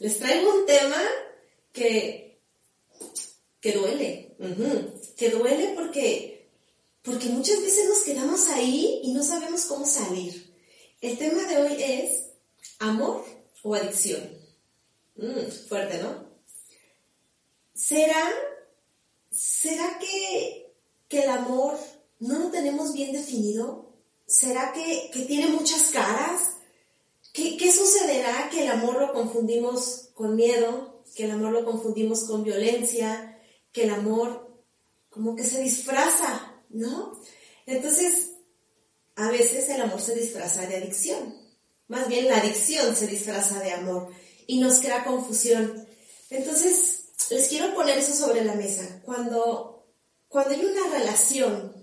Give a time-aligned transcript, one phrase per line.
[0.00, 1.00] Les traigo un tema
[1.72, 2.40] que,
[3.60, 4.36] que duele,
[5.16, 6.50] que duele porque,
[7.02, 10.54] porque muchas veces nos quedamos ahí y no sabemos cómo salir.
[11.00, 12.30] El tema de hoy es
[12.78, 13.24] amor
[13.62, 14.22] o adicción.
[15.16, 16.28] Mm, fuerte, ¿no?
[17.74, 18.32] ¿Será,
[19.30, 20.72] será que,
[21.08, 21.76] que el amor
[22.20, 23.96] no lo tenemos bien definido?
[24.26, 26.57] ¿Será que, que tiene muchas caras?
[27.38, 32.42] ¿Qué, sucederá que el amor lo confundimos con miedo, que el amor lo confundimos con
[32.42, 34.64] violencia, que el amor
[35.08, 37.20] como que se disfraza, ¿no?
[37.64, 38.32] Entonces,
[39.14, 41.36] a veces el amor se disfraza de adicción.
[41.86, 44.10] Más bien la adicción se disfraza de amor
[44.48, 45.86] y nos crea confusión.
[46.30, 49.00] Entonces, les quiero poner eso sobre la mesa.
[49.04, 49.86] Cuando,
[50.26, 51.77] cuando hay una relación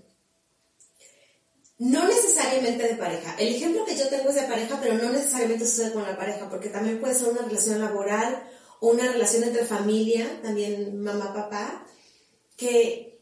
[1.78, 3.34] no necesariamente de pareja.
[3.38, 6.48] El ejemplo que yo tengo es de pareja, pero no necesariamente sucede con la pareja,
[6.48, 8.48] porque también puede ser una relación laboral
[8.80, 11.86] o una relación entre familia, también mamá, papá,
[12.56, 13.20] que,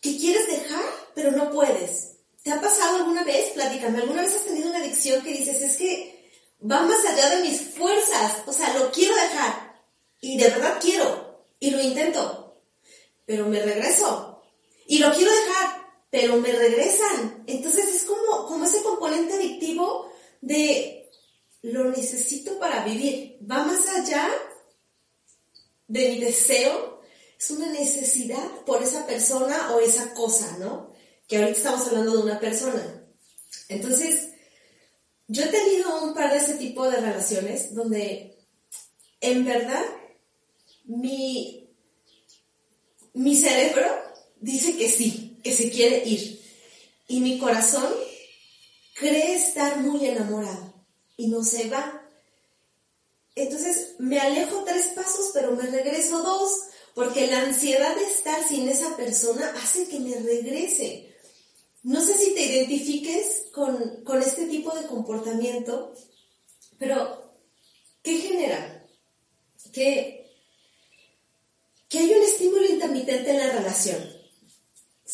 [0.00, 0.84] que quieres dejar,
[1.14, 2.12] pero no puedes.
[2.42, 3.50] ¿Te ha pasado alguna vez?
[3.52, 7.42] Platícame, ¿alguna vez has tenido una adicción que dices, es que va más allá de
[7.42, 9.82] mis fuerzas, o sea, lo quiero dejar,
[10.20, 12.62] y de verdad quiero, y lo intento,
[13.26, 14.42] pero me regreso,
[14.86, 15.79] y lo quiero dejar,
[16.10, 17.44] pero me regresan.
[17.46, 21.10] Entonces es como, como ese componente adictivo de
[21.62, 23.38] lo necesito para vivir.
[23.48, 24.28] Va más allá
[25.86, 27.00] de mi deseo,
[27.38, 30.92] es una necesidad por esa persona o esa cosa, ¿no?
[31.26, 33.04] Que ahorita estamos hablando de una persona.
[33.68, 34.30] Entonces,
[35.28, 38.36] yo he tenido un par de ese tipo de relaciones donde
[39.20, 39.84] en verdad
[40.84, 41.70] mi,
[43.14, 43.86] mi cerebro
[44.40, 46.40] dice que sí, que se quiere ir.
[47.08, 47.92] Y mi corazón
[48.94, 50.74] cree estar muy enamorado
[51.16, 52.02] y no se va.
[53.34, 56.52] Entonces me alejo tres pasos, pero me regreso dos,
[56.94, 61.14] porque la ansiedad de estar sin esa persona hace que me regrese.
[61.82, 65.94] No sé si te identifiques con, con este tipo de comportamiento,
[66.78, 67.34] pero
[68.02, 68.86] ¿qué genera?
[69.72, 70.30] Que,
[71.88, 74.19] que hay un estímulo intermitente en la relación.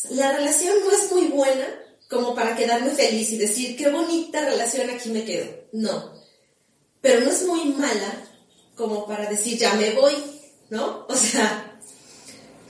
[0.09, 1.67] La relación no es muy buena
[2.09, 5.47] como para quedarme feliz y decir, qué bonita relación, aquí me quedo.
[5.73, 6.13] No.
[7.01, 8.23] Pero no es muy mala
[8.75, 10.13] como para decir, ya me voy,
[10.69, 11.05] ¿no?
[11.09, 11.79] O sea,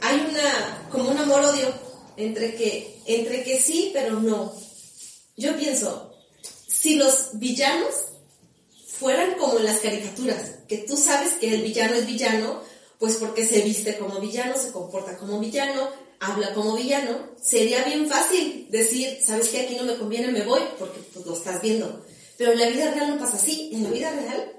[0.01, 1.71] hay una, como un amor-odio
[2.15, 4.53] entre que, entre que sí, pero no.
[5.35, 6.13] Yo pienso,
[6.67, 7.93] si los villanos
[8.87, 12.61] fueran como en las caricaturas, que tú sabes que el villano es villano,
[12.97, 15.89] pues porque se viste como villano, se comporta como villano,
[16.19, 20.61] habla como villano, sería bien fácil decir, sabes que aquí no me conviene, me voy,
[20.79, 22.05] porque pues, lo estás viendo.
[22.37, 23.71] Pero en la vida real no pasa así.
[23.73, 24.53] En la vida real,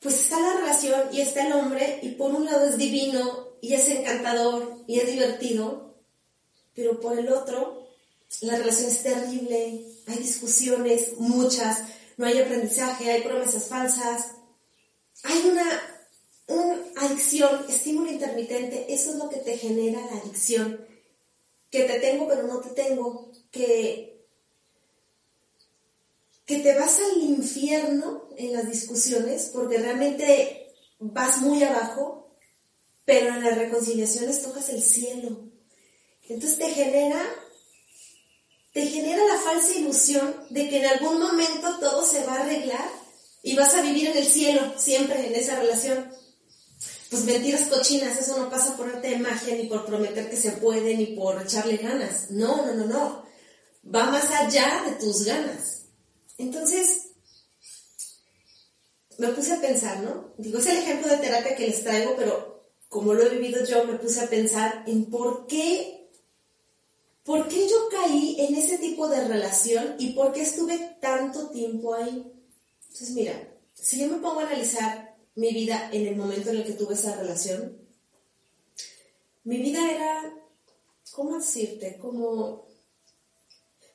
[0.00, 3.74] pues está la relación y está el hombre, y por un lado es divino, y
[3.74, 5.94] es encantador, y es divertido,
[6.74, 7.88] pero por el otro,
[8.40, 11.82] la relación es terrible, hay discusiones, muchas,
[12.16, 14.28] no hay aprendizaje, hay promesas falsas,
[15.24, 15.99] hay una
[16.50, 20.84] una adicción, estímulo intermitente, eso es lo que te genera la adicción.
[21.70, 24.26] Que te tengo pero no te tengo, que,
[26.44, 32.34] que te vas al infierno en las discusiones porque realmente vas muy abajo,
[33.04, 35.48] pero en las reconciliaciones tocas el cielo.
[36.28, 37.24] Entonces te genera,
[38.72, 42.88] te genera la falsa ilusión de que en algún momento todo se va a arreglar
[43.42, 46.19] y vas a vivir en el cielo siempre en esa relación
[47.10, 50.52] pues mentiras cochinas, eso no pasa por arte de magia, ni por prometer que se
[50.52, 52.30] puede, ni por echarle ganas.
[52.30, 53.24] No, no, no, no.
[53.84, 55.86] Va más allá de tus ganas.
[56.38, 57.08] Entonces,
[59.18, 60.32] me puse a pensar, ¿no?
[60.38, 63.84] Digo, es el ejemplo de terapia que les traigo, pero como lo he vivido yo,
[63.84, 66.10] me puse a pensar en por qué,
[67.24, 71.92] por qué yo caí en ese tipo de relación y por qué estuve tanto tiempo
[71.92, 72.32] ahí.
[72.82, 76.64] Entonces, mira, si yo me pongo a analizar mi vida en el momento en el
[76.64, 77.78] que tuve esa relación,
[79.44, 80.34] mi vida era,
[81.12, 81.98] ¿cómo decirte?
[81.98, 82.66] Como,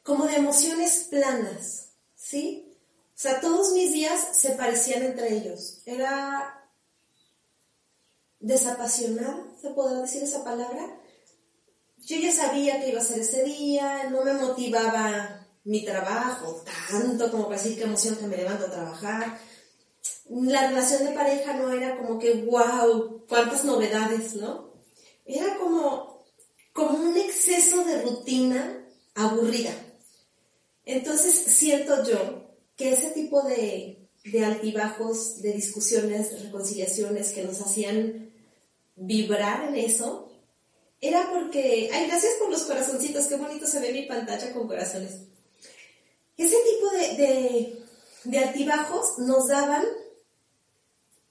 [0.04, 2.78] como de emociones planas, ¿sí?
[3.16, 5.82] O sea, todos mis días se parecían entre ellos.
[5.86, 6.70] Era
[8.40, 11.00] desapasionada, ¿se puede decir esa palabra?
[11.98, 17.32] Yo ya sabía que iba a ser ese día, no me motivaba mi trabajo tanto
[17.32, 19.40] como para decir qué emoción que me levanto a trabajar
[20.30, 24.74] la relación de pareja no era como que, wow, cuántas novedades, ¿no?
[25.26, 26.26] Era como,
[26.74, 29.74] como un exceso de rutina aburrida.
[30.84, 32.46] Entonces siento yo
[32.76, 38.32] que ese tipo de, de altibajos, de discusiones, de reconciliaciones que nos hacían
[38.96, 40.32] vibrar en eso,
[41.02, 45.22] era porque, ay, gracias por los corazoncitos, qué bonito se ve mi pantalla con corazones.
[46.38, 47.84] Ese tipo de,
[48.26, 49.86] de, altibajos nos daban,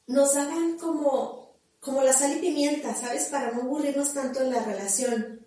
[0.06, 3.26] nos daban como, como la sal y pimienta, ¿sabes?
[3.26, 5.44] Para no aburrirnos tanto en la relación.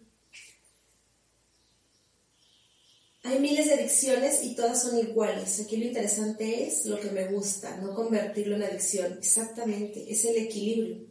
[3.24, 5.60] Hay miles de adicciones y todas son iguales.
[5.60, 9.18] Aquí lo interesante es lo que me gusta, no convertirlo en adicción.
[9.20, 11.06] Exactamente, es el equilibrio.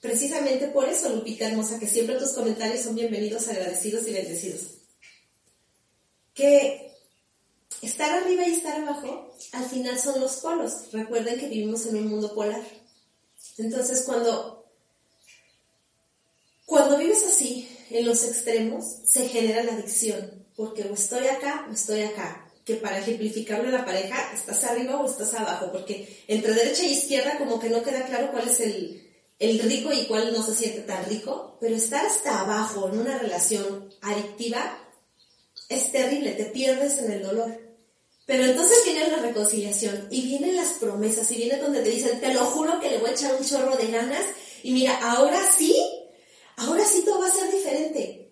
[0.00, 4.78] Precisamente por eso, Lupita hermosa, que siempre tus comentarios son bienvenidos, agradecidos y bendecidos.
[6.32, 6.93] Que
[7.84, 10.92] estar arriba y estar abajo, al final son los polos.
[10.92, 12.62] Recuerden que vivimos en un mundo polar.
[13.58, 14.66] Entonces, cuando,
[16.66, 21.72] cuando vives así, en los extremos, se genera la adicción porque o estoy acá o
[21.72, 22.40] estoy acá.
[22.64, 26.92] Que para ejemplificarlo en la pareja, estás arriba o estás abajo, porque entre derecha e
[26.92, 30.54] izquierda como que no queda claro cuál es el, el rico y cuál no se
[30.54, 34.78] siente tan rico, pero estar hasta abajo en una relación adictiva
[35.68, 37.60] es terrible, te pierdes en el dolor.
[38.26, 42.32] Pero entonces viene la reconciliación y vienen las promesas y viene donde te dicen, te
[42.32, 44.24] lo juro que le voy a echar un chorro de ganas
[44.62, 45.76] y mira, ahora sí,
[46.56, 48.24] ahora sí todo va a ser diferente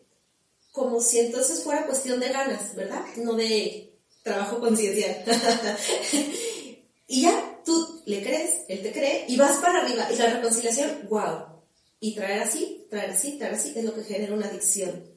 [0.72, 3.04] como si entonces fuera cuestión de ganas, ¿verdad?
[3.16, 5.22] No de trabajo conciencial.
[7.06, 10.08] y ya tú le crees, él te cree y vas para arriba.
[10.10, 11.62] Y la reconciliación, wow.
[12.00, 15.12] Y traer así, traer así, traer así, es lo que genera una adicción.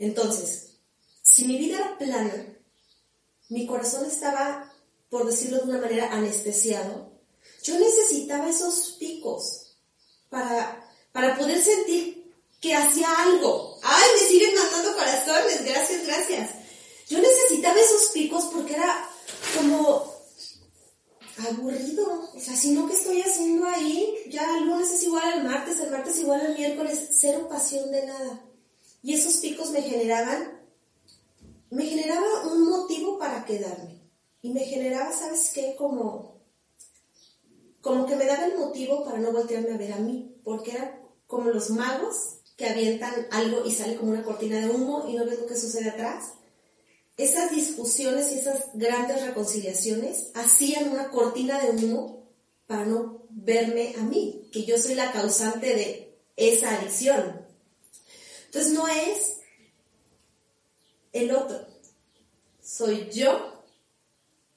[0.00, 0.80] Entonces,
[1.22, 2.58] si mi vida era plana,
[3.52, 4.72] mi corazón estaba,
[5.10, 7.12] por decirlo de una manera, anestesiado,
[7.62, 9.76] yo necesitaba esos picos
[10.30, 13.78] para, para poder sentir que hacía algo.
[13.82, 16.50] Ay, me siguen mandando corazones, gracias, gracias.
[17.08, 19.08] Yo necesitaba esos picos porque era
[19.56, 20.12] como
[21.48, 22.30] aburrido.
[22.34, 24.16] O sea, si no, ¿qué estoy haciendo ahí?
[24.30, 28.06] Ya el lunes es igual al martes, el martes igual al miércoles, cero pasión de
[28.06, 28.40] nada.
[29.02, 30.61] Y esos picos me generaban,
[31.72, 34.02] me generaba un motivo para quedarme.
[34.42, 35.74] Y me generaba, ¿sabes qué?
[35.74, 36.42] Como,
[37.80, 41.00] como que me daba el motivo para no voltearme a ver a mí, porque era
[41.26, 45.24] como los magos que avientan algo y sale como una cortina de humo y no
[45.24, 46.34] ves lo que sucede atrás.
[47.16, 52.28] Esas discusiones y esas grandes reconciliaciones hacían una cortina de humo
[52.66, 57.46] para no verme a mí, que yo soy la causante de esa adicción.
[58.46, 59.41] Entonces no es
[61.12, 61.66] el otro,
[62.62, 63.64] soy yo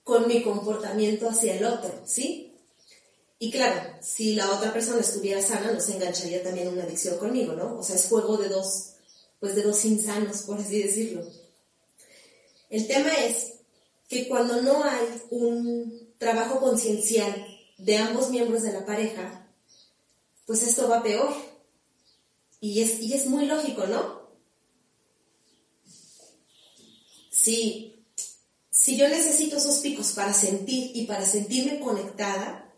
[0.03, 2.53] con mi comportamiento hacia el otro, ¿sí?
[3.39, 7.53] Y claro, si la otra persona estuviera sana, no se engancharía también una adicción conmigo,
[7.53, 7.77] ¿no?
[7.79, 8.93] O sea, es juego de dos,
[9.39, 11.23] pues de dos insanos, por así decirlo.
[12.69, 13.53] El tema es
[14.07, 17.45] que cuando no hay un trabajo conciencial
[17.77, 19.47] de ambos miembros de la pareja,
[20.45, 21.33] pues esto va peor.
[22.61, 24.24] Y es, y es muy lógico, ¿no?
[27.45, 27.93] Si,
[28.71, 32.73] si yo necesito esos picos para sentir y para sentirme conectada,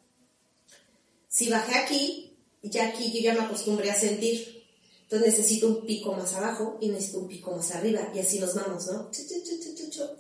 [1.30, 4.66] si bajé aquí, ya aquí yo ya me acostumbré a sentir.
[5.04, 8.12] Entonces necesito un pico más abajo y necesito un pico más arriba.
[8.14, 9.10] Y así nos vamos, ¿no?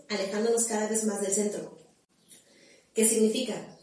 [0.08, 1.78] alejándonos cada vez más del centro.
[2.94, 3.78] ¿Qué significa?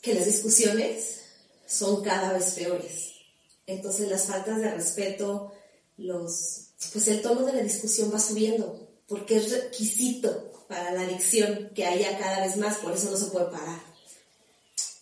[0.00, 1.20] Que las discusiones
[1.68, 3.12] son cada vez peores.
[3.68, 5.52] Entonces las faltas de respeto,
[5.98, 11.70] los, pues el tono de la discusión va subiendo, porque es requisito para la adicción
[11.74, 13.78] que haya cada vez más, por eso no se puede parar.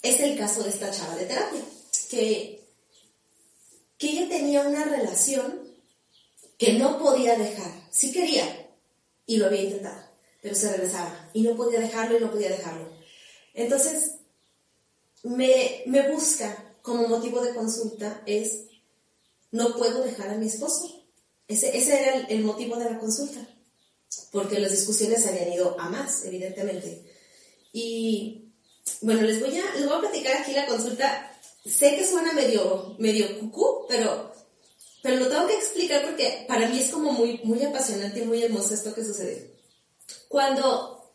[0.02, 1.62] Es el caso de esta chava de terapia,
[2.10, 2.60] que,
[3.96, 5.60] que ella tenía una relación
[6.58, 7.70] que no podía dejar.
[7.92, 8.68] Sí quería
[9.26, 10.02] y lo había intentado,
[10.42, 12.90] pero se regresaba y no podía dejarlo y no podía dejarlo.
[13.54, 14.16] Entonces,
[15.22, 18.64] me, me busca como motivo de consulta es,
[19.52, 21.04] no puedo dejar a mi esposo.
[21.46, 23.46] Ese, ese era el, el motivo de la consulta,
[24.32, 27.04] porque las discusiones habían ido a más, evidentemente.
[27.72, 28.52] Y
[29.02, 31.38] bueno, les voy a, les voy a platicar aquí la consulta.
[31.64, 34.32] Sé que suena medio, medio cucú, pero,
[35.02, 38.42] pero lo tengo que explicar porque para mí es como muy, muy apasionante y muy
[38.42, 39.54] hermoso esto que sucede.
[40.28, 41.12] Cuando,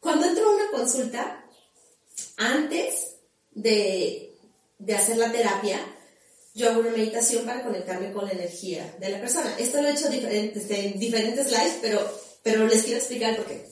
[0.00, 1.44] cuando entro a una consulta,
[2.36, 3.16] antes
[3.50, 4.38] de,
[4.78, 5.80] de hacer la terapia,
[6.54, 9.54] yo hago una meditación para conectarme con la energía de la persona.
[9.58, 12.00] Esto lo he hecho diferentes, en diferentes lives, pero,
[12.42, 13.66] pero les quiero explicar por qué.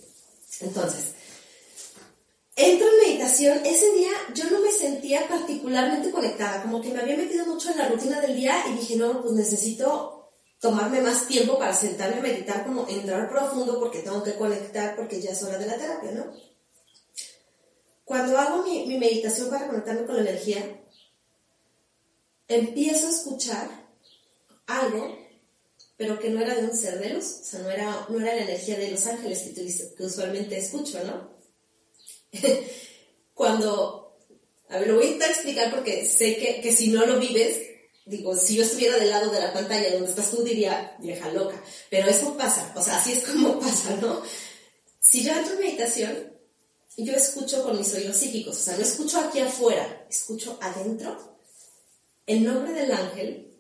[0.61, 1.13] Entonces,
[2.57, 7.17] entro en meditación, ese día yo no me sentía particularmente conectada, como que me había
[7.17, 11.59] metido mucho en la rutina del día y dije, no, pues necesito tomarme más tiempo
[11.59, 15.59] para sentarme a meditar, como entrar profundo porque tengo que conectar porque ya es hora
[15.59, 16.51] de la terapia, ¿no?
[18.11, 20.83] cuando hago mi, mi meditación para conectarme con la energía,
[22.51, 23.69] empiezo a escuchar
[24.67, 25.17] algo,
[25.97, 28.35] pero que no era de un ser de luz, o sea, no era, no era
[28.35, 31.31] la energía de los ángeles que, que usualmente escucho, ¿no?
[33.35, 34.19] Cuando,
[34.69, 37.59] a ver, lo voy a intentar explicar porque sé que, que si no lo vives,
[38.05, 41.63] digo, si yo estuviera del lado de la pantalla donde estás tú, diría, vieja loca,
[41.89, 44.23] pero eso pasa, o sea, así es como pasa, ¿no?
[44.99, 46.33] Si yo entro en meditación,
[46.97, 51.31] yo escucho con mis oídos psíquicos, o sea, no escucho aquí afuera, escucho adentro
[52.33, 53.51] el nombre del ángel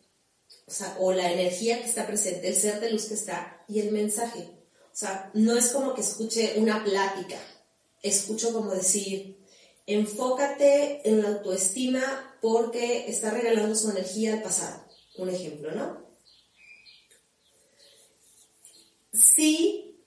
[0.71, 3.81] o sea, o la energía que está presente, el ser de luz que está y
[3.81, 4.49] el mensaje.
[4.93, 7.39] O sea, no es como que escuche una plática,
[8.05, 9.45] escucho como decir,
[9.87, 14.85] enfócate en la autoestima porque está regalando su energía al pasado.
[15.17, 16.09] Un ejemplo, ¿no?
[19.12, 20.00] Si,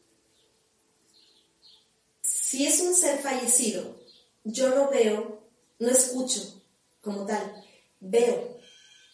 [2.21, 3.99] si es un ser fallecido,
[4.45, 5.43] yo lo veo,
[5.79, 6.63] no escucho
[7.01, 7.65] como tal,
[7.99, 8.52] veo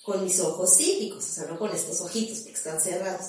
[0.04, 3.26] con mis ojos psíquicos, o sea, no con estos ojitos porque están cerrados.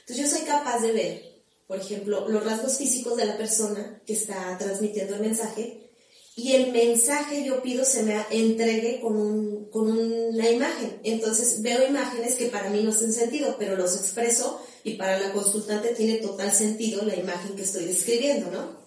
[0.00, 4.14] Entonces yo soy capaz de ver, por ejemplo, los rasgos físicos de la persona que
[4.14, 5.90] está transmitiendo el mensaje
[6.36, 11.00] y el mensaje yo pido se me entregue con, un, con una imagen.
[11.04, 15.32] Entonces veo imágenes que para mí no hacen sentido, pero los expreso y para la
[15.32, 18.80] consultante tiene total sentido la imagen que estoy describiendo, ¿no?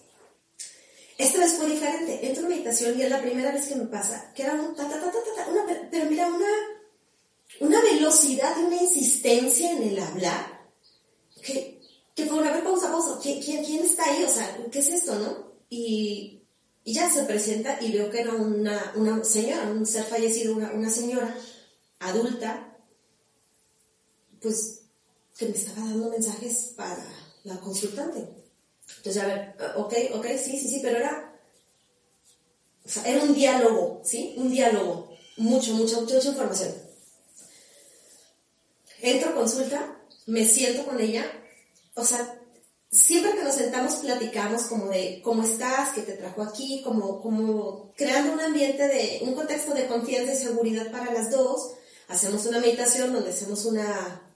[1.18, 2.26] Esta vez fue diferente.
[2.28, 4.90] Entro en meditación y es la primera vez que me pasa, que era un ta,
[4.90, 6.48] ta, ta, ta, ta, una, pero mira, una
[7.64, 10.70] una velocidad y una insistencia en el hablar,
[11.42, 11.82] que,
[12.14, 14.24] que fue una vez pausa, pausa, ¿quién, quién, está ahí?
[14.24, 15.54] O sea, ¿qué es esto, no?
[15.70, 16.40] Y,
[16.86, 20.90] ya se presenta y veo que era una, una señora, un ser fallecido, una, una
[20.90, 21.34] señora
[22.00, 22.78] adulta,
[24.42, 24.82] pues
[25.38, 27.08] que me estaba dando mensajes para
[27.46, 28.28] la consultante.
[28.98, 31.40] Entonces, a ver, ok, ok, sí, sí, sí, pero era,
[32.86, 34.36] o sea, era un diálogo, ¿sí?
[34.36, 36.83] Un diálogo, mucho, mucha, mucha información
[39.04, 41.26] entro consulta, me siento con ella,
[41.94, 42.40] o sea,
[42.90, 47.92] siempre que nos sentamos platicamos como de cómo estás, qué te trajo aquí, como, como
[47.98, 51.74] creando un ambiente de, un contexto de confianza y seguridad para las dos.
[52.08, 54.34] Hacemos una meditación donde hacemos una,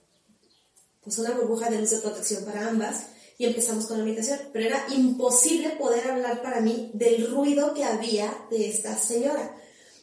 [1.02, 3.06] pues una burbuja de luz de protección para ambas
[3.38, 4.40] y empezamos con la meditación.
[4.52, 9.54] Pero era imposible poder hablar para mí del ruido que había de esta señora.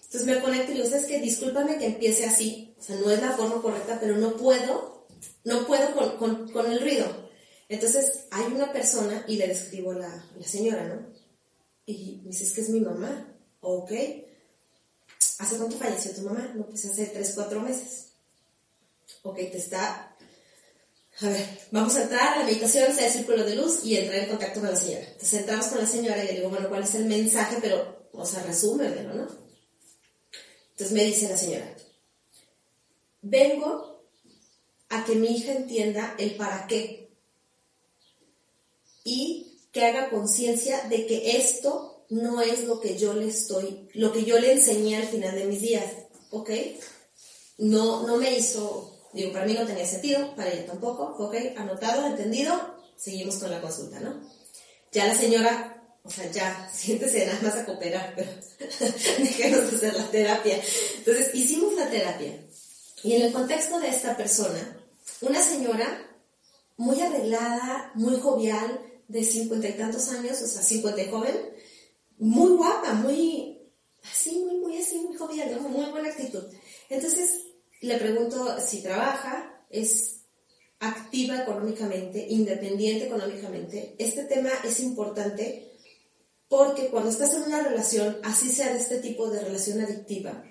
[0.05, 1.19] Entonces me conecto y digo, ¿sabes qué?
[1.19, 5.07] Discúlpame que empiece así, o sea, no es la forma correcta, pero no puedo,
[5.43, 7.29] no puedo con, con, el ruido.
[7.67, 11.13] Entonces hay una persona y le describo la, la señora, ¿no?
[11.85, 13.35] Y me dice, es que es mi mamá.
[13.61, 13.91] Ok.
[15.39, 16.51] ¿Hace cuánto falleció tu mamá?
[16.55, 18.11] No, pues hace tres, cuatro meses.
[19.23, 20.15] Ok, te está...
[21.21, 24.19] A ver, vamos a entrar a la meditación, sea el círculo de luz y entrar
[24.19, 25.05] en contacto con la señora.
[25.05, 27.57] Entonces entramos con la señora y le digo, bueno, ¿cuál es el mensaje?
[27.61, 29.44] Pero, o sea, resúmemelo, ¿no?
[30.75, 31.73] Entonces me dice la señora,
[33.21, 34.03] vengo
[34.89, 37.09] a que mi hija entienda el para qué
[39.05, 44.11] y que haga conciencia de que esto no es lo que yo le estoy, lo
[44.11, 45.93] que yo le enseñé al final de mis días,
[46.31, 46.49] ¿ok?
[47.57, 51.35] No, no me hizo, digo, para mí no tenía sentido, para ella tampoco, ¿ok?
[51.55, 52.53] Anotado, entendido,
[52.97, 54.19] seguimos con la consulta, ¿no?
[54.91, 55.74] Ya la señora,
[56.05, 58.29] o sea, ya, siéntese nada más a cooperar, pero
[59.17, 60.61] déjenos hacer la terapia.
[60.97, 62.45] Entonces, hicimos la terapia
[63.03, 64.77] y en el contexto de esta persona,
[65.21, 66.07] una señora
[66.77, 71.35] muy arreglada, muy jovial, de cincuenta y tantos años, o sea, cincuenta y joven,
[72.17, 73.59] muy guapa, muy
[74.03, 76.43] así, muy, muy así, muy jovial, muy buena actitud.
[76.89, 77.41] Entonces,
[77.81, 80.21] le pregunto si trabaja, es
[80.79, 83.95] activa económicamente, independiente económicamente.
[83.97, 85.74] Este tema es importante
[86.47, 90.43] porque cuando estás en una relación, así sea de este tipo de relación adictiva,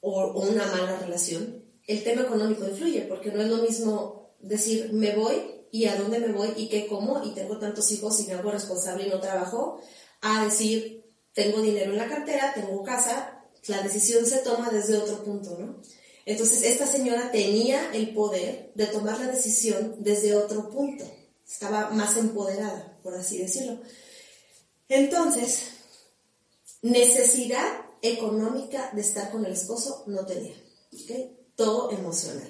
[0.00, 5.14] o, una mala relación, el tema económico influye, porque no es lo mismo decir me
[5.16, 8.34] voy y a dónde me voy y qué como y tengo tantos hijos y me
[8.34, 9.80] hago responsable y no trabajo,
[10.20, 15.22] a decir tengo dinero en la cartera, tengo casa, la decisión se toma desde otro
[15.22, 15.80] punto, ¿no?
[16.24, 21.04] Entonces esta señora tenía el poder de tomar la decisión desde otro punto,
[21.48, 23.80] estaba más empoderada, por así decirlo.
[24.88, 25.70] Entonces,
[26.82, 30.54] necesidad económica de estar con el esposo no tenía.
[31.56, 32.48] Todo emocional.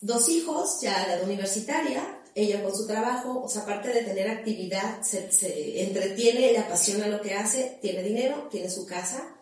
[0.00, 4.28] Dos hijos, ya la edad universitaria, ella con su trabajo, o sea, aparte de tener
[4.28, 9.36] actividad, se, entretiene, le apasiona lo que hace, tiene dinero, tiene su casa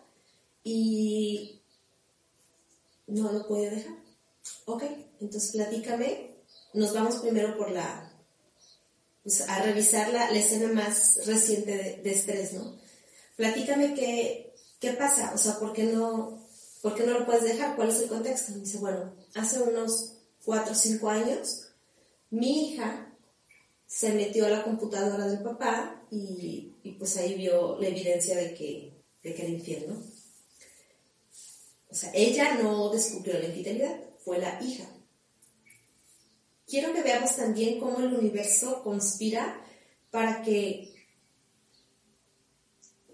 [0.63, 1.61] y
[3.07, 3.95] no lo puede dejar.
[4.65, 4.83] Ok,
[5.19, 6.32] entonces platícame,
[6.73, 8.11] nos vamos primero por la
[9.23, 12.77] pues, a revisar la, escena más reciente de, estrés, ¿no?
[13.35, 16.45] Platícame qué, qué pasa, o sea, ¿por qué, no,
[16.81, 17.75] ¿por qué no lo puedes dejar?
[17.75, 18.51] ¿Cuál es el contexto?
[18.53, 20.13] Me dice, bueno, hace unos
[20.43, 21.69] cuatro o cinco años,
[22.29, 23.13] mi hija
[23.87, 28.53] se metió a la computadora del papá y, y pues ahí vio la evidencia de
[28.53, 30.03] que, de que era infiel, ¿no?
[31.89, 34.83] O sea, ella no descubrió la infidelidad, fue la hija.
[36.67, 39.61] Quiero que veamos también cómo el universo conspira
[40.11, 40.93] para que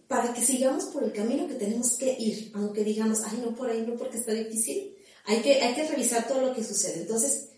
[0.07, 3.69] para que sigamos por el camino que tenemos que ir, aunque digamos, ay, no por
[3.69, 7.01] ahí, no porque está difícil, hay que, hay que revisar todo lo que sucede.
[7.01, 7.49] Entonces,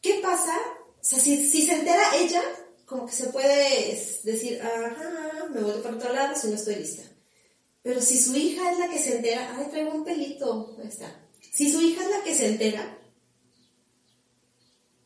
[0.00, 0.56] ¿qué pasa?
[1.00, 2.40] O sea, si, si se entera ella,
[2.86, 7.02] como que se puede decir, ajá, me voy para otro lado si no estoy lista.
[7.82, 11.20] Pero si su hija es la que se entera, ay, traigo un pelito, ahí está.
[11.52, 12.96] Si su hija es la que se entera,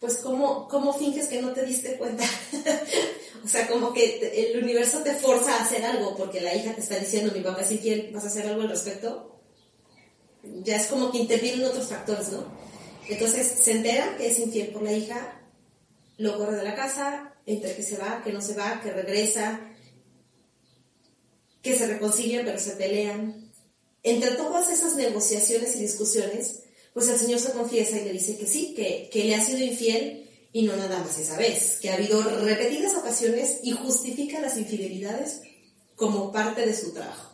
[0.03, 2.25] pues ¿cómo, cómo finges que no te diste cuenta?
[3.45, 6.81] o sea, como que el universo te forza a hacer algo porque la hija te
[6.81, 9.41] está diciendo, mi papá es infiel, ¿vas a hacer algo al respecto?
[10.65, 12.45] Ya es como que intervienen otros factores, ¿no?
[13.09, 15.41] Entonces se entera que es infiel por la hija,
[16.17, 19.61] lo corre de la casa, entre que se va, que no se va, que regresa,
[21.63, 23.53] que se reconcilian pero se pelean.
[24.03, 26.63] Entre todas esas negociaciones y discusiones,
[26.95, 29.59] pues el Señor se confiesa y le dice que sí, que, que le ha sido
[29.59, 34.59] infiel y no nada más esa vez, que ha habido repetidas ocasiones y justifica las
[34.59, 35.41] infidelidades
[35.97, 37.33] como parte de su trabajo.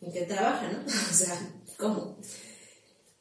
[0.00, 0.84] ¿En qué trabaja, no?
[1.10, 1.38] o sea,
[1.78, 2.18] ¿cómo?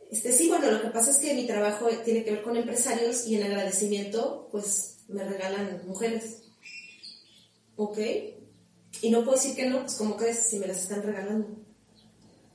[0.09, 3.27] Este, sí, bueno, lo que pasa es que mi trabajo tiene que ver con empresarios
[3.27, 6.43] y en agradecimiento, pues me regalan mujeres.
[7.75, 7.99] ¿Ok?
[9.01, 11.68] Y no puedo decir que no, pues como crees si me las están regalando.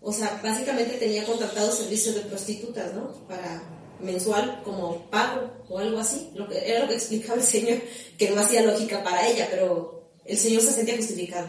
[0.05, 3.27] O sea, básicamente tenía contratado servicios de prostitutas, ¿no?
[3.27, 3.63] Para
[4.01, 6.31] mensual como pago o algo así.
[6.35, 7.81] Lo que, era lo que explicaba el Señor,
[8.19, 11.49] que no hacía lógica para ella, pero el Señor se sentía justificado.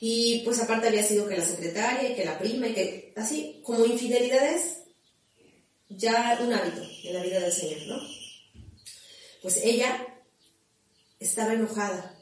[0.00, 3.60] Y pues aparte había sido que la secretaria y que la prima y que así,
[3.64, 4.84] como infidelidades,
[5.88, 7.98] ya un hábito en la vida del Señor, ¿no?
[9.42, 10.06] Pues ella
[11.18, 12.14] estaba enojada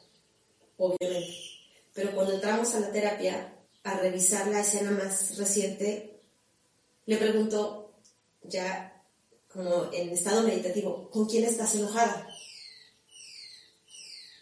[0.79, 1.35] obviamente.
[1.95, 3.56] Pero cuando entramos a la terapia,
[3.87, 6.21] a revisar la escena más reciente,
[7.07, 7.95] le pregunto,
[8.43, 9.01] ya
[9.47, 12.27] como en estado meditativo, ¿con quién estás enojada?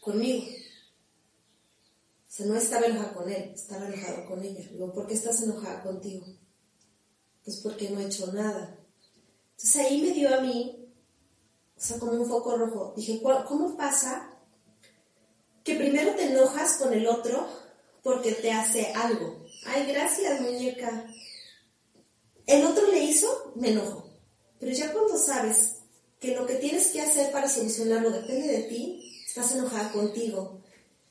[0.01, 0.47] Conmigo.
[0.47, 4.67] O sea, no estaba enojada con él, estaba enojada con ella.
[4.67, 6.25] Digo, ¿por qué estás enojada contigo?
[7.45, 8.79] Pues porque no he hecho nada.
[9.51, 10.89] Entonces ahí me dio a mí,
[11.77, 12.95] o sea, como un foco rojo.
[12.97, 14.39] Dije, ¿cómo pasa
[15.63, 17.64] que primero te enojas con el otro
[18.05, 19.45] porque te hace algo.
[19.65, 21.13] Ay, gracias, muñeca.
[22.47, 24.09] El otro le hizo, me enojo.
[24.61, 25.79] Pero ya cuando sabes
[26.21, 30.63] que lo que tienes que hacer para solucionarlo depende de ti, estás enojada contigo.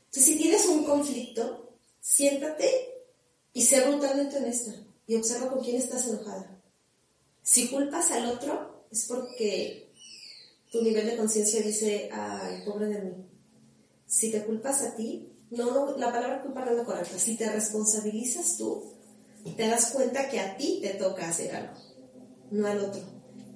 [0.05, 2.69] Entonces, si tienes un conflicto, siéntate
[3.51, 4.71] y sé brutalmente honesta
[5.05, 6.61] y observa con quién estás enojada.
[7.41, 9.91] Si culpas al otro, es porque
[10.71, 13.33] tu nivel de conciencia dice, ay, pobre de mí
[14.13, 17.49] si te culpas a ti, no, la palabra culpa no es la correcta, si te
[17.49, 18.83] responsabilizas tú,
[19.55, 21.73] te das cuenta que a ti te toca hacer algo,
[22.51, 23.01] no al otro.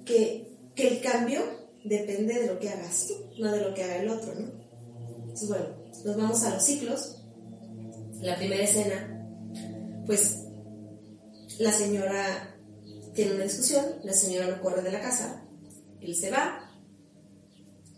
[0.04, 1.40] Que, que el cambio
[1.84, 4.50] depende de lo que hagas tú, no de lo que haga el otro, ¿no?
[5.20, 5.66] Entonces, bueno,
[6.04, 7.22] nos vamos a los ciclos.
[8.20, 9.26] La primera escena,
[10.06, 10.44] pues
[11.58, 12.56] la señora
[13.14, 15.44] tiene una discusión, la señora lo corre de la casa,
[16.00, 16.70] él se va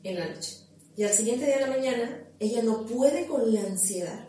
[0.02, 0.56] en la noche.
[0.96, 4.26] Y al siguiente día de la mañana, ella no puede con la ansiedad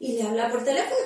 [0.00, 0.96] y le habla por teléfono.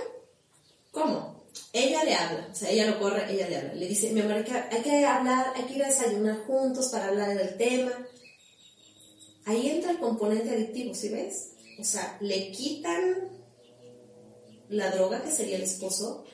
[0.93, 1.43] ¿Cómo?
[1.73, 3.75] Ella le habla, o sea, ella lo corre, ella le habla.
[3.75, 6.89] Le dice, mi amor, hay que, hay que hablar, hay que ir a desayunar juntos
[6.91, 7.93] para hablar del tema.
[9.45, 11.51] Ahí entra el componente adictivo, ¿sí ves?
[11.79, 13.31] O sea, le quitan
[14.69, 16.25] la droga, que sería el esposo,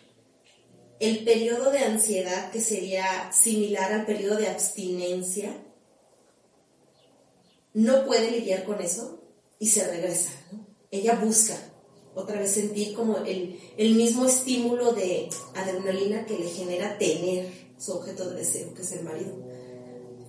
[1.01, 5.57] el periodo de ansiedad, que sería similar al periodo de abstinencia,
[7.79, 9.21] no puede lidiar con eso
[9.61, 10.31] y se regresa.
[10.91, 11.55] Ella busca
[12.15, 17.47] otra vez sentir como el, el, mismo estímulo de adrenalina que le genera tener
[17.79, 19.33] su objeto de deseo, que es el marido.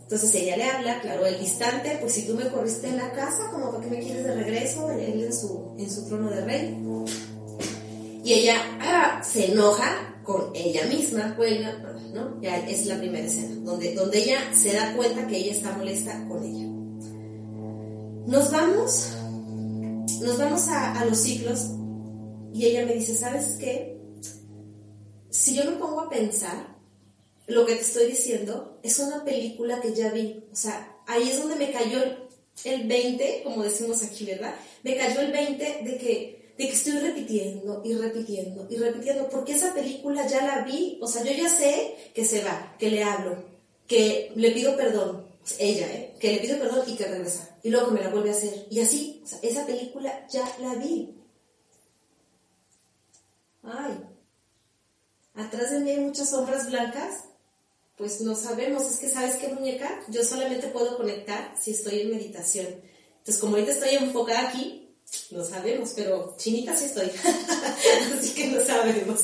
[0.04, 3.50] Entonces ella le habla, claro, el distante, pues si tú me corriste en la casa,
[3.52, 6.78] como para qué me quieres de regreso, él en su, en su trono de rey.
[8.24, 11.74] Y ella ah, se enoja con ella misma, cuelga,
[12.14, 12.40] ¿no?
[12.42, 16.28] Ya es la primera escena, donde, donde ella se da cuenta que ella está molesta
[16.28, 16.79] con ella.
[18.30, 19.10] Nos vamos,
[20.22, 21.72] nos vamos a, los ciclos
[22.54, 23.98] y ella me dice, ¿sabes qué?
[25.32, 26.78] Si yo me pongo a pensar,
[27.48, 30.44] lo que te estoy diciendo es una película que ya vi.
[30.52, 31.98] O sea, ahí es donde me cayó
[32.66, 34.54] el 20, como decimos aquí, ¿verdad?
[34.84, 39.54] Me cayó el 20 de que, de que estoy repitiendo y repitiendo y repitiendo, porque
[39.54, 43.04] esa película ya la vi, o sea, yo ya sé que se va, que le
[43.04, 43.44] hablo,
[43.88, 46.16] que le pido perdón, ella, ¿eh?
[46.20, 48.80] que le pido perdón y que regresa, y luego me la vuelve a hacer, y
[48.80, 51.16] así, esa película ya la vi.
[53.64, 54.00] Ay,
[55.36, 57.24] atrás de mí hay muchas sombras blancas
[58.00, 62.12] pues no sabemos, es que sabes qué muñeca, yo solamente puedo conectar si estoy en
[62.12, 62.66] meditación.
[63.18, 64.96] Entonces, como ahorita estoy enfocada aquí,
[65.32, 67.12] no sabemos, pero chinita sí estoy,
[68.18, 69.20] así que no sabemos.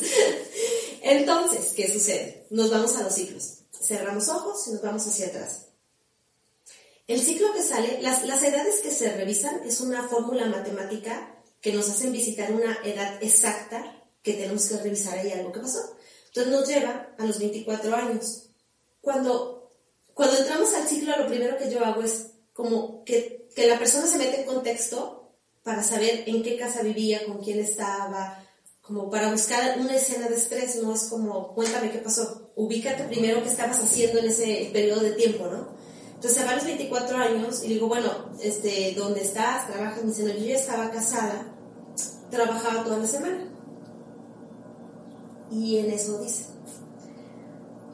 [1.02, 2.48] Entonces, ¿qué sucede?
[2.50, 3.60] Nos vamos a los ciclos.
[3.82, 5.65] Cerramos ojos y nos vamos hacia atrás.
[7.08, 11.88] El ciclo que sale, las, edades que se revisan es una fórmula matemática que nos
[11.90, 15.98] hacen visitar una edad exacta que tenemos que revisar ahí algo que pasó.
[16.28, 18.50] Entonces nos lleva a los 24 años
[19.02, 19.72] cuando,
[20.16, 24.08] cuando entramos al ciclo, lo primero que yo hago es como que, que la persona
[24.08, 28.44] se mete en contexto para saber en qué casa vivía, con quién estaba,
[28.82, 33.44] como para buscar una escena de estrés, no es como, cuéntame qué pasó, ubícate primero
[33.44, 35.76] qué estabas haciendo en ese periodo de tiempo, ¿no?
[36.16, 38.10] Entonces a los 24 años y digo, bueno,
[38.42, 39.68] este, ¿dónde estás?
[39.68, 40.02] ¿Trabajas?
[40.04, 41.46] Me dice, no, yo ya estaba casada,
[42.32, 43.48] trabajaba toda la semana.
[45.52, 46.46] Y en eso dice,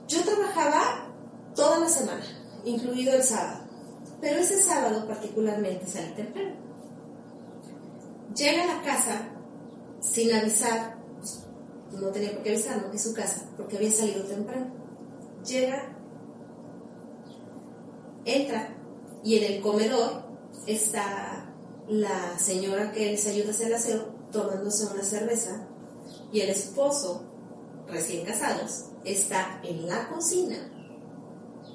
[0.07, 1.09] yo trabajaba
[1.55, 2.23] toda la semana,
[2.63, 3.61] incluido el sábado,
[4.19, 6.55] pero ese sábado particularmente salí temprano.
[8.35, 9.29] Llega a la casa
[9.99, 11.45] sin avisar, pues,
[12.01, 14.67] no tenía por qué avisar, no es su casa, porque había salido temprano.
[15.45, 15.97] Llega,
[18.25, 18.75] entra
[19.23, 20.23] y en el comedor
[20.67, 21.53] está
[21.87, 25.67] la señora que les ayuda a hacer el aseo tomándose una cerveza
[26.31, 27.23] y el esposo,
[27.87, 30.57] recién casados, está en la cocina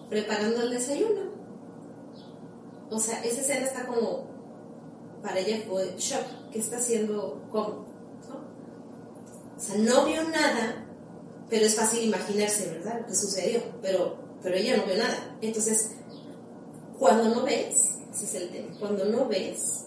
[0.09, 1.33] preparando el desayuno.
[2.91, 4.27] O sea, esa escena está como,
[5.23, 7.43] para ella fue shock, ¿qué está haciendo?
[7.51, 7.87] ¿Cómo?
[9.57, 10.87] O sea, no vio nada,
[11.49, 13.01] pero es fácil imaginarse, ¿verdad?
[13.01, 15.37] Lo que sucedió, pero, pero ella no vio nada.
[15.41, 15.93] Entonces,
[16.99, 19.87] cuando no ves, ese es el tema, cuando no ves,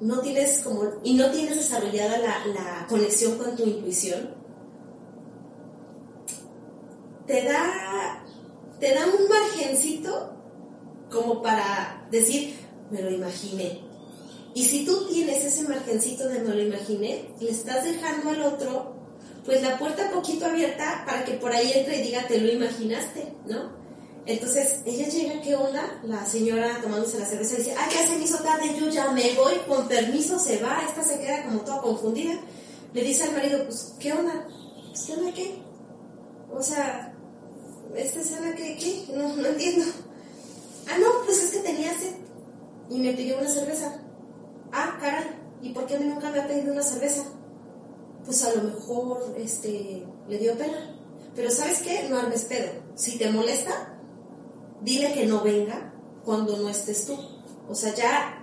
[0.00, 4.34] no tienes como, y no tienes desarrollada la, conexión con tu intuición,
[7.26, 8.24] te da,
[8.78, 10.36] te da un margencito
[11.10, 12.54] como para decir,
[12.90, 13.80] me lo imaginé.
[14.54, 18.94] Y si tú tienes ese margencito de me lo imaginé, le estás dejando al otro,
[19.44, 23.34] pues la puerta poquito abierta para que por ahí entre y diga, te lo imaginaste,
[23.46, 23.75] ¿no?
[24.26, 26.00] Entonces, ella llega, ¿qué onda?
[26.02, 28.38] La señora tomándose la cerveza dice, ah, ya se me hizo
[28.80, 32.34] yo ya me voy, con permiso se va, esta se queda como toda confundida.
[32.92, 34.48] Le dice al marido, pues, ¿qué onda?
[34.88, 35.58] Pues, ¿Qué onda qué?
[36.52, 37.14] O sea,
[37.94, 38.76] ¿esta escena qué?
[38.76, 39.12] ¿Qué?
[39.14, 39.86] No, no entiendo.
[40.88, 42.14] Ah, no, pues es que tenía sed
[42.90, 44.00] y me pidió una cerveza.
[44.72, 45.24] Ah, caray,
[45.62, 47.24] ¿y por qué a mí nunca me ha pedido una cerveza?
[48.24, 50.96] Pues a lo mejor, este, le dio pena.
[51.36, 52.08] Pero ¿sabes qué?
[52.08, 52.70] No armes pedo.
[52.94, 53.95] Si te molesta,
[54.86, 55.92] dile que no venga
[56.24, 57.18] cuando no estés tú.
[57.68, 58.42] O sea, ya,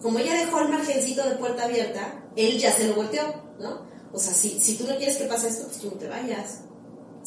[0.00, 3.24] como ella dejó el margencito de puerta abierta, él ya se lo volteó,
[3.58, 3.82] ¿no?
[4.12, 6.60] O sea, si, si tú no quieres que pase esto, pues tú no te vayas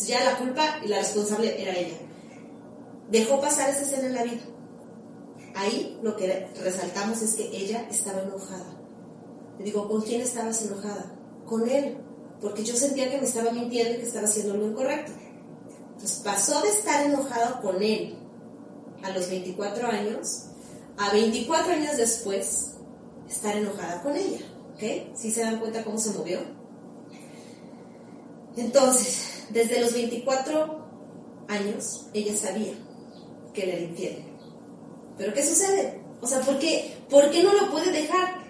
[0.08, 1.98] ya la culpa y la responsable era ella.
[3.10, 4.41] Dejó pasar esa escena en la vida.
[5.56, 8.65] Ahí lo que resaltamos es que ella estaba enojada.
[9.60, 11.13] Le digo, ¿con quién estabas enojada?
[11.46, 11.98] Con él,
[12.39, 15.12] porque yo sentía que me estaba mintiendo y que estaba haciendo lo incorrecto.
[15.94, 18.17] Entonces pasó de estar enojada con él
[19.03, 20.51] a los 24 años
[20.97, 22.73] a 24 años después
[23.29, 24.39] estar enojada con ella.
[24.75, 25.15] ¿Ok?
[25.15, 26.39] ¿Sí se dan cuenta cómo se movió?
[28.55, 30.85] Entonces, desde los 24
[31.47, 32.73] años, ella sabía
[33.53, 34.25] que era el infierno.
[35.17, 36.01] ¿Pero qué sucede?
[36.21, 38.41] O sea, ¿por qué, ¿por qué no lo puede dejar?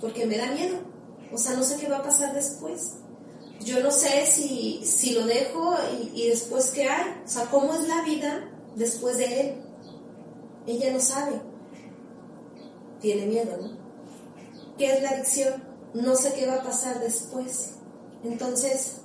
[0.00, 0.78] Porque me da miedo.
[1.32, 2.94] O sea, no sé qué va a pasar después.
[3.60, 7.22] Yo no sé si, si lo dejo y, y después qué hay.
[7.24, 9.54] O sea, ¿cómo es la vida después de él?
[10.66, 11.40] Ella no sabe.
[13.00, 13.70] Tiene miedo, ¿no?
[14.76, 15.62] ¿Qué es la adicción?
[15.94, 17.72] No sé qué va a pasar después.
[18.24, 18.98] Entonces,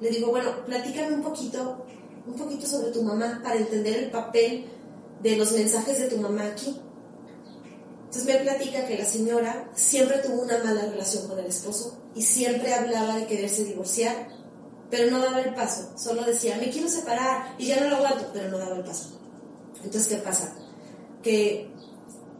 [0.00, 1.84] le digo, bueno, platícame un poquito,
[2.26, 4.66] un poquito sobre tu mamá para entender el papel
[5.22, 6.80] de los mensajes de tu mamá aquí.
[8.04, 12.22] Entonces me platica que la señora siempre tuvo una mala relación con el esposo y
[12.22, 14.28] siempre hablaba de quererse divorciar,
[14.92, 18.28] pero no daba el paso, solo decía, me quiero separar y ya no lo aguanto,
[18.30, 19.18] pero no daba el paso.
[19.76, 20.54] Entonces, ¿qué pasa?
[21.22, 21.70] Que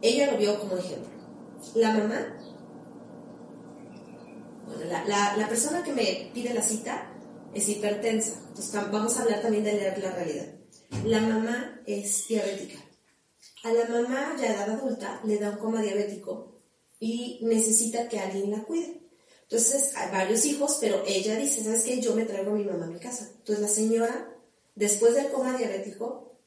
[0.03, 1.09] ella lo vio como ejemplo.
[1.73, 2.37] La mamá,
[4.67, 7.11] bueno, la, la persona que me pide la cita
[7.55, 8.35] es hipertensa.
[8.49, 10.45] Entonces vamos a hablar también de la realidad.
[11.05, 12.77] La mamá es diabética
[13.63, 16.61] A la mamá ya edad adulta le da un coma diabético
[16.99, 19.02] y necesita que alguien la cuide.
[19.53, 22.01] Entonces, hay varios hijos, pero ella dice, ¿sabes qué?
[22.01, 23.29] Yo me traigo a mi mamá a mi casa.
[23.37, 24.35] Entonces, la señora,
[24.73, 26.39] después del coma diabético,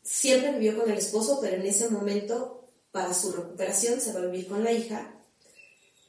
[0.00, 4.26] siempre vivió con el esposo, pero en ese momento, para su recuperación, se va a
[4.26, 5.20] vivir con la hija.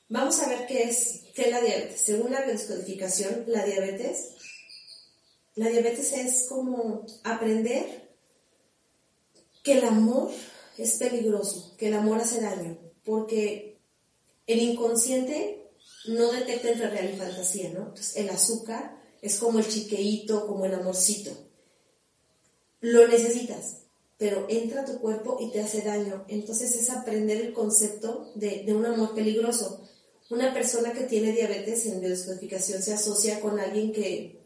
[0.07, 1.99] Vamos a ver qué es, qué la diabetes.
[1.99, 4.35] Según la descodificación, la diabetes,
[5.55, 8.07] la diabetes es como aprender
[9.63, 10.29] que el amor
[10.77, 13.79] es peligroso, que el amor hace daño, porque
[14.45, 15.57] el inconsciente
[16.07, 17.87] no detecta entre real y fantasía, ¿no?
[17.87, 21.31] Entonces, el azúcar es como el chiqueíto, como el amorcito.
[22.81, 23.81] Lo necesitas,
[24.17, 26.25] pero entra a tu cuerpo y te hace daño.
[26.27, 29.87] Entonces es aprender el concepto de, un amor peligroso.
[30.29, 34.41] Una persona que tiene diabetes en descodificación se asocia con alguien que,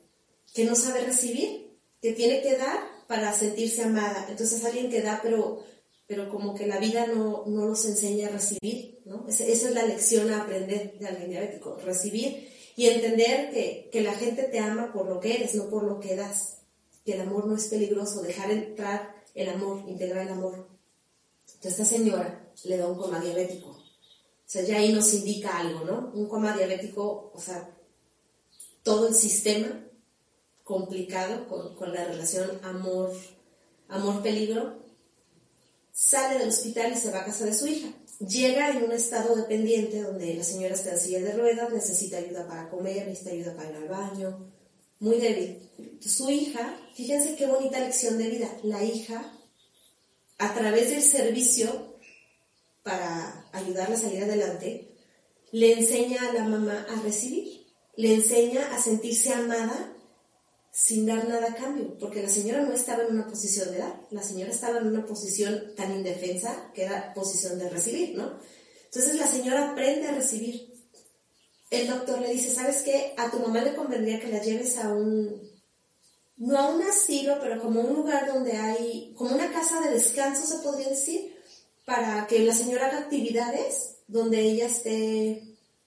[0.53, 4.27] que no sabe recibir, que tiene que dar para sentirse amada.
[4.29, 5.63] Entonces alguien que da, pero,
[6.07, 10.31] pero como que la vida no, no los enseña a recibir, Esa, es la lección
[10.31, 15.07] a aprender de alguien diabético, recibir y entender que, que la gente te ama por
[15.07, 16.57] lo que eres, no por lo que das.
[17.05, 20.67] Que el amor no es peligroso, dejar entrar el amor, integrar el amor.
[21.55, 23.69] Entonces esta señora le da un coma diabético.
[23.69, 26.11] O sea, ya ahí nos indica algo, ¿no?
[26.13, 27.75] Un coma diabético, o sea,
[28.83, 29.83] todo el sistema
[30.63, 33.11] complicado con, la relación amor,
[33.87, 34.79] amor-peligro,
[35.91, 37.89] sale del hospital y se va a casa de su hija.
[38.19, 42.47] Llega en un estado dependiente donde la señora está en silla de ruedas, necesita ayuda
[42.47, 44.51] para comer, necesita ayuda para ir al baño,
[44.99, 45.59] muy débil.
[45.99, 49.33] su hija, fíjense qué bonita lección de vida, la hija,
[50.37, 51.97] a través del servicio
[52.83, 54.95] para ayudarla a salir adelante,
[55.51, 57.65] le enseña a la mamá a recibir,
[57.97, 59.94] le enseña a sentirse amada
[60.77, 63.97] sin dar nada a cambio, porque la señora no estaba en una posición de dar,
[64.11, 68.37] la señora estaba en una posición tan indefensa que era posición de recibir, ¿no?
[68.83, 70.73] Entonces la señora aprende a recibir.
[71.71, 73.13] El doctor le dice, ¿sabes qué?
[73.15, 75.49] A tu mamá le convendría que la lleves a un,
[76.35, 80.45] no a un asilo, pero como un lugar donde hay, como una casa de descanso
[80.45, 81.37] se podría decir,
[81.85, 85.41] para que la señora haga actividades donde ella esté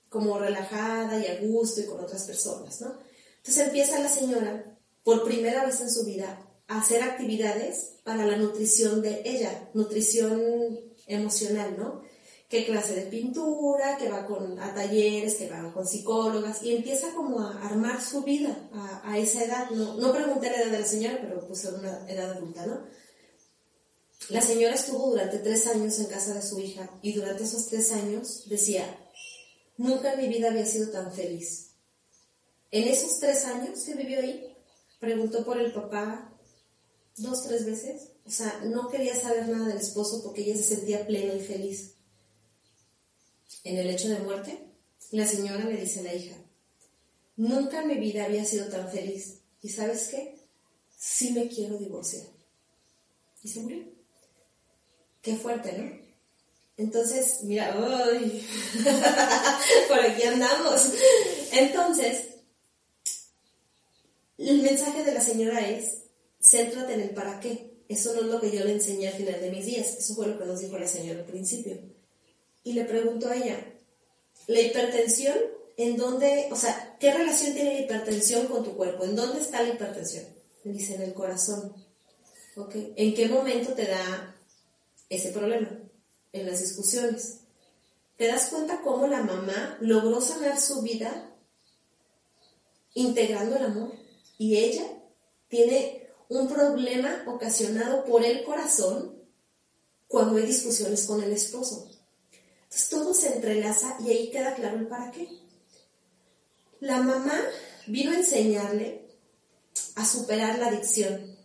[0.09, 2.97] como relajada y a gusto y con otras personas, ¿no?
[3.37, 4.78] Entonces empieza la señora
[5.09, 10.39] por primera vez en su vida hacer actividades para la nutrición de ella, nutrición
[11.07, 12.03] emocional, ¿no?
[12.51, 17.15] qué clase de pintura, que va con, a talleres, que va con psicólogas, y empieza
[17.15, 18.69] como a armar su vida
[19.03, 19.71] a, esa edad.
[19.71, 22.85] No, no pregunté la edad de la señora, pero en una edad adulta, ¿no?
[24.29, 27.93] La señora estuvo durante tres años en casa de su hija y durante esos tres
[27.93, 28.85] años decía,
[29.79, 31.71] nunca en mi vida había sido tan feliz.
[32.71, 34.48] En esos tres años que vivió ahí,
[34.99, 36.33] preguntó por el papá
[37.17, 38.09] dos, tres veces.
[38.27, 41.95] O sea, no quería saber nada del esposo porque ella se sentía plena y feliz.
[43.65, 44.59] En el hecho de muerte,
[45.11, 46.37] la señora le dice a la hija,
[47.37, 49.41] nunca en mi vida había sido tan feliz.
[49.63, 50.39] ¿Y sabes qué?
[50.97, 52.27] Sí me quiero divorciar.
[53.43, 53.85] Y se murió.
[55.23, 55.91] Qué fuerte, ¿no?
[56.77, 57.75] Entonces, mira,
[59.89, 60.93] por aquí andamos.
[61.53, 62.38] Entonces,
[64.49, 66.05] el mensaje de la señora es,
[66.41, 67.71] céntrate en el para qué.
[67.89, 69.97] Eso no es lo que yo le enseñé al final de mis días.
[69.99, 71.79] Eso fue lo que nos dijo la señora al principio.
[72.65, 73.59] Y le pregunto a ella,
[74.47, 75.37] ¿la hipertensión
[75.77, 79.05] en dónde, o sea, qué relación tiene la hipertensión con tu cuerpo?
[79.05, 80.25] ¿En dónde está la hipertensión?
[80.65, 81.75] Me dice, en el corazón.
[82.57, 82.75] ¿Ok?
[82.97, 84.35] ¿En qué momento te da
[85.09, 85.71] ese problema?
[86.33, 87.41] En las discusiones.
[88.17, 91.31] ¿Te das cuenta cómo la mamá logró sanar su vida
[92.95, 94.08] integrando el amor?
[94.39, 94.87] Y ella
[95.49, 99.19] tiene un problema ocasionado por el corazón
[100.07, 101.91] cuando hay discusiones con el esposo.
[102.65, 105.29] Entonces todo se entrelaza y ahí queda claro el para qué.
[106.81, 107.39] La mamá
[107.87, 109.09] vino a enseñarle
[109.97, 111.37] a superar la adicción.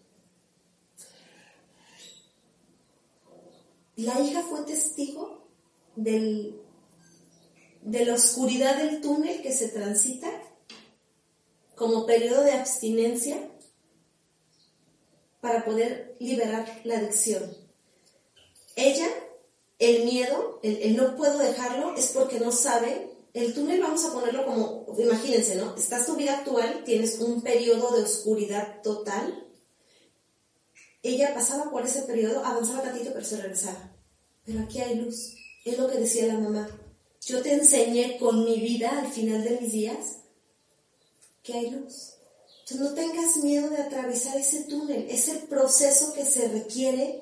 [3.96, 5.48] La hija fue testigo
[5.96, 6.62] del,
[7.82, 10.30] de la oscuridad del túnel que se transita
[11.76, 13.50] como periodo de abstinencia
[15.42, 17.44] para poder liberar la adicción.
[18.76, 19.08] Ella,
[19.80, 23.10] el miedo, el, no puedo dejarlo, es porque no sabe.
[23.34, 25.76] El túnel vamos a ponerlo como, imagínense, ¿no?
[25.76, 29.48] Estás tu vida actual, tienes un periodo de oscuridad total.
[31.02, 33.92] Ella pasaba por ese periodo, avanzaba tantito, pero se regresaba.
[34.46, 35.36] Pero aquí hay luz.
[35.66, 36.70] Es lo que decía la mamá.
[37.26, 40.23] Yo te enseñé con mi vida al final de mis días
[41.44, 42.14] que hay luz.
[42.62, 47.22] Entonces no tengas miedo de atravesar ese túnel, ese proceso que se requiere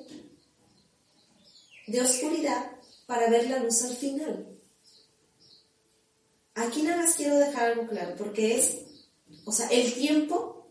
[1.88, 2.70] de oscuridad
[3.06, 4.46] para ver la luz al final.
[6.54, 8.78] Aquí nada más quiero dejar algo claro, porque es,
[9.44, 10.70] o sea, el tiempo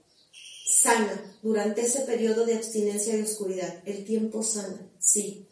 [0.66, 3.82] sana durante ese periodo de abstinencia y oscuridad.
[3.86, 5.48] El tiempo sana, sí.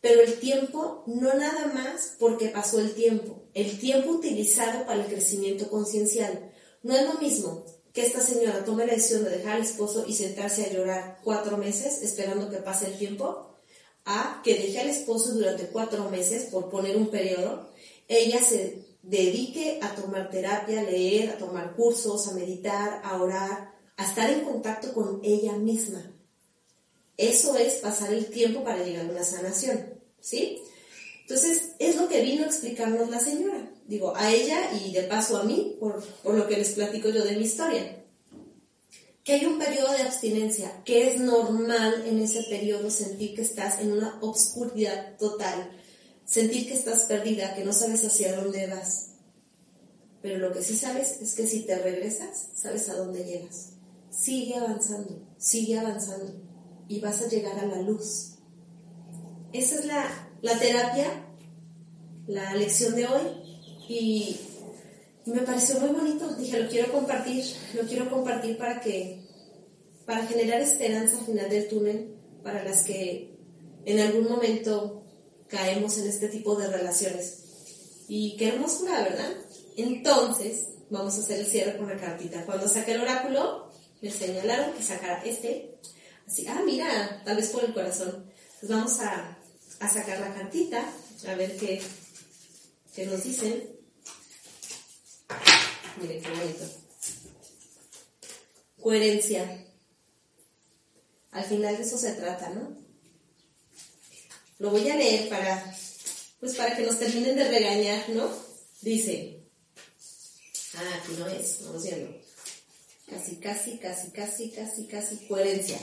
[0.00, 5.10] Pero el tiempo no nada más porque pasó el tiempo, el tiempo utilizado para el
[5.10, 6.52] crecimiento conciencial.
[6.82, 10.14] No es lo mismo que esta señora tome la decisión de dejar al esposo y
[10.14, 13.56] sentarse a llorar cuatro meses esperando que pase el tiempo,
[14.04, 17.70] a que deje al esposo durante cuatro meses, por poner un periodo,
[18.06, 23.74] ella se dedique a tomar terapia, a leer, a tomar cursos, a meditar, a orar,
[23.96, 26.12] a estar en contacto con ella misma.
[27.16, 30.62] Eso es pasar el tiempo para llegar a una sanación, ¿sí?
[31.28, 33.70] Entonces, es lo que vino a explicarnos la señora.
[33.86, 37.22] Digo, a ella y de paso a mí, por, por lo que les platico yo
[37.22, 38.02] de mi historia.
[39.24, 43.78] Que hay un periodo de abstinencia, que es normal en ese periodo sentir que estás
[43.80, 45.70] en una obscuridad total,
[46.24, 49.10] sentir que estás perdida, que no sabes hacia dónde vas.
[50.22, 53.74] Pero lo que sí sabes es que si te regresas, sabes a dónde llegas.
[54.08, 56.32] Sigue avanzando, sigue avanzando
[56.88, 58.38] y vas a llegar a la luz.
[59.52, 61.06] Esa es la, la terapia,
[62.26, 63.22] la lección de hoy
[63.88, 64.36] y,
[65.26, 66.34] me pareció muy bonito.
[66.36, 69.20] Dije, lo quiero compartir, lo quiero compartir para que,
[70.06, 73.36] para generar esperanza al final del túnel para las que
[73.84, 75.02] en algún momento
[75.48, 77.44] caemos en este tipo de relaciones.
[78.08, 79.30] Y qué hermosura, ¿verdad?
[79.76, 82.44] Entonces, vamos a hacer el cierre con la cartita.
[82.46, 83.70] Cuando saqué el oráculo,
[84.00, 85.78] me señalaron que sacara este.
[86.26, 88.24] Así, ah, mira, tal vez por el corazón.
[88.60, 89.37] Pues vamos a,
[89.80, 90.92] a sacar la cartita,
[91.26, 91.82] a ver qué,
[92.94, 93.78] qué nos dicen.
[96.00, 96.64] Miren qué bonito.
[98.80, 99.64] Coherencia.
[101.32, 102.76] Al final de eso se trata, ¿no?
[104.58, 105.76] Lo voy a leer para,
[106.40, 108.28] pues para que nos terminen de regañar, ¿no?
[108.80, 109.40] Dice,
[110.74, 112.20] ah, aquí no es, vamos viendo.
[113.08, 115.78] Casi, casi, casi, casi, casi, casi, coherencia.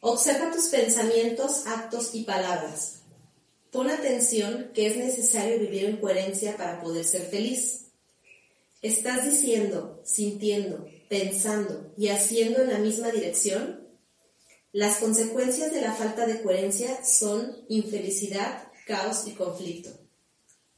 [0.00, 2.96] Observa tus pensamientos, actos y palabras.
[3.76, 7.88] Pon atención que es necesario vivir en coherencia para poder ser feliz.
[8.80, 13.86] ¿Estás diciendo, sintiendo, pensando y haciendo en la misma dirección?
[14.72, 19.90] Las consecuencias de la falta de coherencia son infelicidad, caos y conflicto.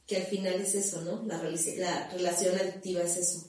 [0.05, 1.23] Que al final es eso, ¿no?
[1.25, 1.37] La,
[2.11, 3.47] relación adictiva es eso.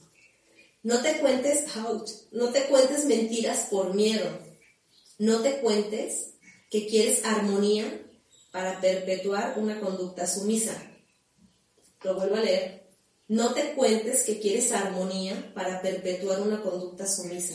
[0.84, 4.30] No te cuentes out, no te cuentes mentiras por miedo.
[5.18, 6.34] No te cuentes
[6.70, 8.06] que quieres armonía
[8.50, 10.74] para perpetuar una conducta sumisa.
[12.02, 12.80] Lo vuelvo a leer.
[13.28, 17.54] No te cuentes que quieres armonía para perpetuar una conducta sumisa.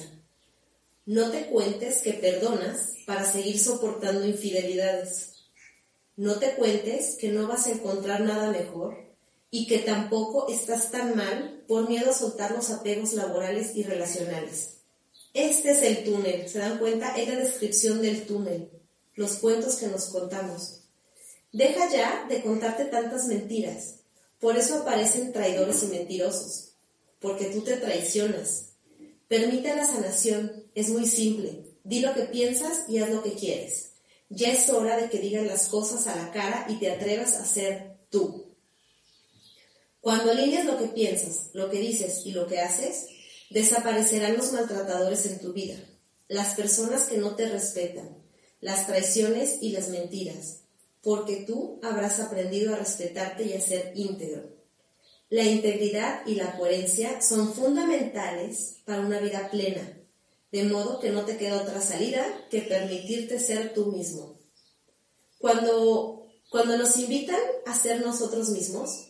[1.05, 5.33] No te cuentes que perdonas para seguir soportando infidelidades.
[6.15, 8.95] No te cuentes que no vas a encontrar nada mejor
[9.51, 14.77] y que tampoco estás tan mal por miedo a soltar los apegos laborales y relacionales.
[15.33, 17.15] Este es el túnel, ¿se dan cuenta?
[17.17, 18.71] Es la descripción del túnel,
[19.15, 20.84] los cuentos que nos contamos.
[21.55, 24.01] Deja ya de contarte tantas mentiras.
[24.41, 26.73] Por eso aparecen traidores y mentirosos,
[27.21, 28.73] porque tú te traicionas.
[29.29, 31.77] Permite la sanación, es muy simple.
[31.85, 33.91] Di lo que piensas y haz lo que quieres.
[34.27, 37.45] Ya es hora de que digas las cosas a la cara y te atrevas a
[37.45, 38.53] ser tú.
[40.01, 43.05] Cuando alineas lo que piensas, lo que dices y lo que haces,
[43.49, 45.77] desaparecerán los maltratadores en tu vida,
[46.27, 48.17] las personas que no te respetan,
[48.59, 50.64] las traiciones y las mentiras,
[51.05, 54.41] porque tú habrás aprendido a respetarte y a ser íntegro.
[55.29, 59.87] La integridad y la coherencia son fundamentales para una vida plena,
[60.51, 64.39] de modo que no te queda otra salida que permitirte ser tú mismo.
[65.37, 69.09] Cuando, cuando nos invitan a ser nosotros mismos,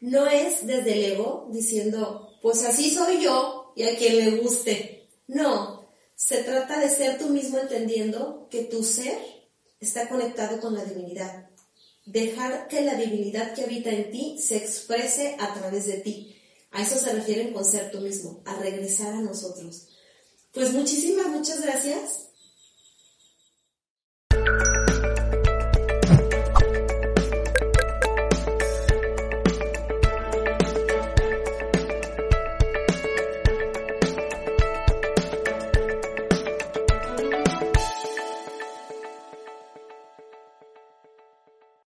[0.00, 5.08] no es desde el ego diciendo, pues así soy yo y a quien le guste.
[5.28, 9.39] No, se trata de ser tú mismo entendiendo que tu ser
[9.80, 11.48] está conectado con la divinidad.
[12.06, 16.36] Dejar que la divinidad que habita en ti se exprese a través de ti.
[16.70, 19.88] A eso se refiere con ser tú mismo, a regresar a nosotros.
[20.52, 22.29] Pues muchísimas, muchas gracias